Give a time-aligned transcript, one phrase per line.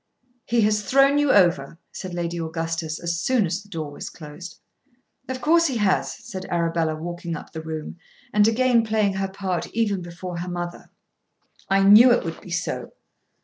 [0.45, 4.57] "He has thrown you over," said Lady Augustus as soon as the door was closed.
[5.29, 7.99] "Of course he has," said Arabella walking up the room,
[8.33, 10.89] and again playing her part even before her mother.
[11.69, 12.93] "I knew it would be so."